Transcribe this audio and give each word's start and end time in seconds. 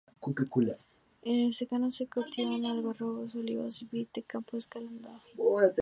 En 1.23 1.39
el 1.41 1.51
secano 1.51 1.91
se 1.91 2.07
cultivan 2.07 2.65
algarrobos, 2.65 3.35
olivos 3.35 3.79
y 3.83 3.85
vid, 3.85 4.07
en 4.15 4.23
campos 4.23 4.63
escalonados. 4.63 5.21